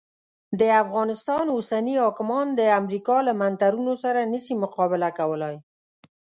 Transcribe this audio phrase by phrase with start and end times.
[0.59, 5.55] د افغانستان اوسني حاکمان د امریکا له منترونو سره نه سي مقابله کولای.